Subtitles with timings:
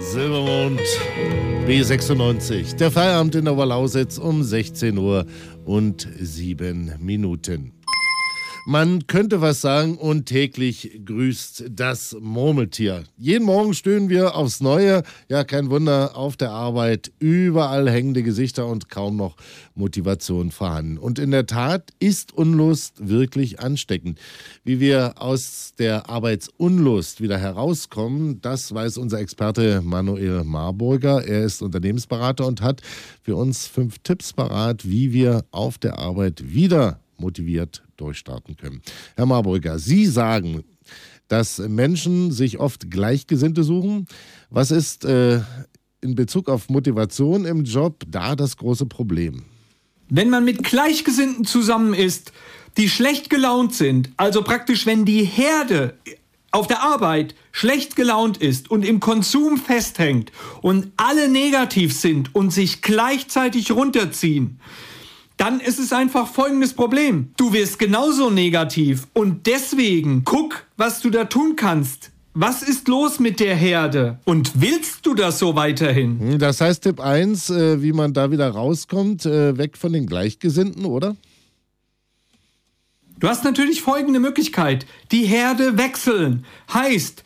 [0.00, 0.80] Silbermond
[1.66, 2.76] B96.
[2.76, 5.26] Der Feierabend in Oberlausitz um 16 Uhr
[5.64, 7.77] und 7 Minuten.
[8.70, 13.04] Man könnte was sagen und täglich grüßt das Murmeltier.
[13.16, 15.04] Jeden Morgen stöhnen wir aufs Neue.
[15.30, 19.36] Ja, kein Wunder, auf der Arbeit überall hängende Gesichter und kaum noch
[19.74, 20.98] Motivation vorhanden.
[20.98, 24.20] Und in der Tat ist Unlust wirklich ansteckend.
[24.64, 31.26] Wie wir aus der Arbeitsunlust wieder herauskommen, das weiß unser Experte Manuel Marburger.
[31.26, 32.82] Er ist Unternehmensberater und hat
[33.22, 38.82] für uns fünf Tipps parat, wie wir auf der Arbeit wieder motiviert durchstarten können.
[39.16, 40.64] Herr Marburger, Sie sagen,
[41.28, 44.06] dass Menschen sich oft Gleichgesinnte suchen.
[44.50, 45.40] Was ist äh,
[46.00, 49.44] in Bezug auf Motivation im Job da das große Problem?
[50.08, 52.32] Wenn man mit Gleichgesinnten zusammen ist,
[52.78, 55.98] die schlecht gelaunt sind, also praktisch wenn die Herde
[56.50, 60.32] auf der Arbeit schlecht gelaunt ist und im Konsum festhängt
[60.62, 64.60] und alle negativ sind und sich gleichzeitig runterziehen,
[65.38, 67.30] dann ist es einfach folgendes Problem.
[67.36, 72.10] Du wirst genauso negativ und deswegen guck, was du da tun kannst.
[72.34, 74.18] Was ist los mit der Herde?
[74.24, 76.20] Und willst du das so weiterhin?
[76.20, 80.06] Hm, das heißt Tipp 1, äh, wie man da wieder rauskommt, äh, weg von den
[80.06, 81.16] Gleichgesinnten, oder?
[83.18, 84.86] Du hast natürlich folgende Möglichkeit.
[85.10, 86.44] Die Herde wechseln.
[86.72, 87.24] Heißt,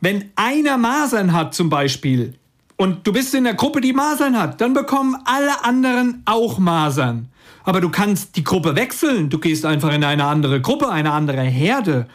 [0.00, 2.34] wenn einer Masern hat zum Beispiel
[2.78, 7.28] und du bist in der Gruppe, die Masern hat, dann bekommen alle anderen auch Masern
[7.68, 9.28] aber du kannst die Gruppe wechseln.
[9.28, 12.06] Du gehst einfach in eine andere Gruppe, eine andere Herde.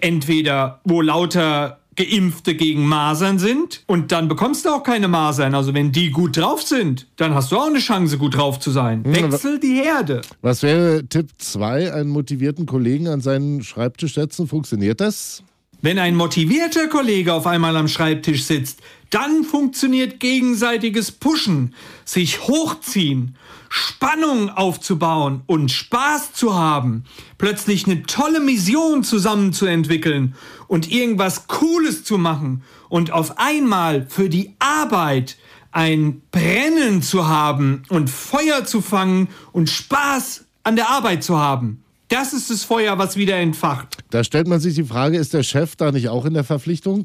[0.00, 5.54] Entweder wo lauter Geimpfte gegen Masern sind und dann bekommst du auch keine Masern.
[5.54, 8.72] Also wenn die gut drauf sind, dann hast du auch eine Chance, gut drauf zu
[8.72, 9.04] sein.
[9.04, 10.22] Hm, Wechsel die Herde.
[10.42, 14.48] Was wäre Tipp 2, einen motivierten Kollegen an seinen Schreibtisch setzen?
[14.48, 15.44] Funktioniert das?
[15.80, 21.72] Wenn ein motivierter Kollege auf einmal am Schreibtisch sitzt, dann funktioniert gegenseitiges Pushen,
[22.04, 23.36] sich hochziehen,
[23.68, 27.04] Spannung aufzubauen und Spaß zu haben,
[27.38, 30.34] plötzlich eine tolle Mission zusammenzuentwickeln
[30.66, 35.36] und irgendwas Cooles zu machen und auf einmal für die Arbeit
[35.70, 41.84] ein Brennen zu haben und Feuer zu fangen und Spaß an der Arbeit zu haben.
[42.08, 43.97] Das ist das Feuer, was wieder entfacht.
[44.10, 47.04] Da stellt man sich die Frage, ist der Chef da nicht auch in der Verpflichtung?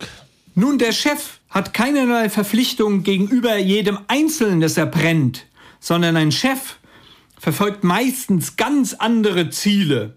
[0.56, 5.46] Nun, der Chef hat keinerlei Verpflichtung gegenüber jedem Einzelnen, das er brennt,
[5.80, 6.78] sondern ein Chef
[7.40, 10.16] verfolgt meistens ganz andere Ziele.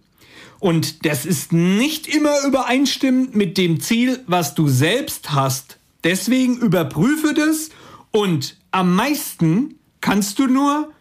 [0.61, 5.79] Und das ist nicht immer übereinstimmend mit dem Ziel, was du selbst hast.
[6.05, 7.71] Deswegen überprüfe das
[8.11, 10.93] und am meisten kannst du nur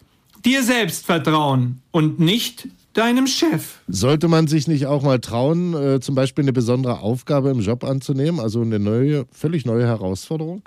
[0.43, 3.79] dir selbst vertrauen und nicht deinem Chef.
[3.87, 7.83] Sollte man sich nicht auch mal trauen, äh, zum Beispiel eine besondere Aufgabe im Job
[7.83, 10.63] anzunehmen, also eine neue, völlig neue Herausforderung?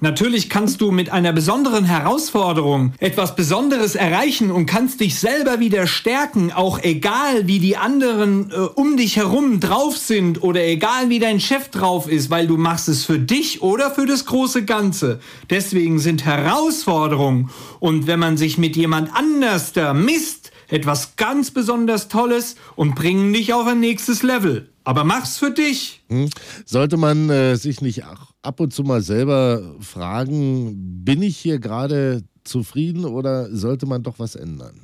[0.00, 5.86] Natürlich kannst du mit einer besonderen Herausforderung etwas Besonderes erreichen und kannst dich selber wieder
[5.86, 11.18] stärken, auch egal wie die anderen äh, um dich herum drauf sind oder egal wie
[11.18, 15.20] dein Chef drauf ist, weil du machst es für dich oder für das große Ganze.
[15.48, 17.48] Deswegen sind Herausforderungen
[17.80, 23.32] und wenn man sich mit jemand anders da misst, etwas ganz besonders Tolles und bringen
[23.32, 24.70] dich auf ein nächstes Level.
[24.84, 26.04] Aber mach's für dich.
[26.08, 26.30] Hm.
[26.64, 28.04] Sollte man äh, sich nicht
[28.42, 34.18] ab und zu mal selber fragen, bin ich hier gerade zufrieden oder sollte man doch
[34.18, 34.80] was ändern?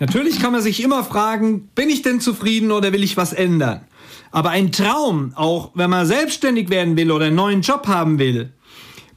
[0.00, 3.80] Natürlich kann man sich immer fragen, bin ich denn zufrieden oder will ich was ändern?
[4.30, 8.52] Aber ein Traum, auch wenn man selbstständig werden will oder einen neuen Job haben will,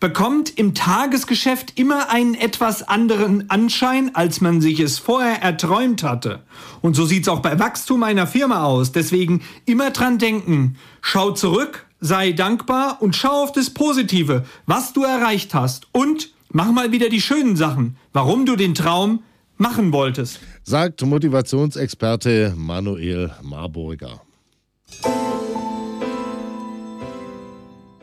[0.02, 6.42] bekommt im Tagesgeschäft immer einen etwas anderen Anschein, als man sich es vorher erträumt hatte.
[6.82, 8.92] Und so sieht es auch bei Wachstum einer Firma aus.
[8.92, 15.04] Deswegen immer dran denken, schau zurück, sei dankbar und schau auf das Positive, was du
[15.04, 15.88] erreicht hast.
[15.94, 19.24] Und mach mal wieder die schönen Sachen, warum du den Traum
[19.58, 20.40] machen wolltest.
[20.64, 24.22] Sagt Motivationsexperte Manuel Marburger.